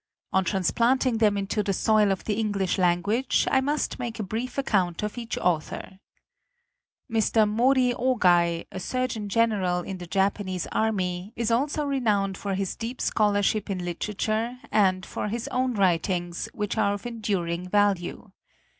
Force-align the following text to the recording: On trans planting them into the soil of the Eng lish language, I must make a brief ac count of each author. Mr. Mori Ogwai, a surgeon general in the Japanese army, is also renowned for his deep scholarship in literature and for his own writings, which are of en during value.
On 0.33 0.43
trans 0.43 0.71
planting 0.71 1.19
them 1.19 1.37
into 1.37 1.61
the 1.61 1.73
soil 1.73 2.11
of 2.11 2.23
the 2.23 2.39
Eng 2.39 2.53
lish 2.53 2.79
language, 2.79 3.47
I 3.51 3.61
must 3.61 3.99
make 3.99 4.17
a 4.19 4.23
brief 4.23 4.57
ac 4.57 4.63
count 4.65 5.03
of 5.03 5.15
each 5.15 5.37
author. 5.37 5.99
Mr. 7.07 7.47
Mori 7.47 7.93
Ogwai, 7.93 8.65
a 8.71 8.79
surgeon 8.79 9.29
general 9.29 9.81
in 9.81 9.99
the 9.99 10.07
Japanese 10.07 10.65
army, 10.71 11.33
is 11.35 11.51
also 11.51 11.85
renowned 11.85 12.35
for 12.35 12.55
his 12.55 12.75
deep 12.75 12.99
scholarship 12.99 13.69
in 13.69 13.85
literature 13.85 14.57
and 14.71 15.05
for 15.05 15.27
his 15.27 15.47
own 15.49 15.75
writings, 15.75 16.49
which 16.51 16.79
are 16.79 16.93
of 16.95 17.05
en 17.05 17.19
during 17.21 17.69
value. 17.69 18.31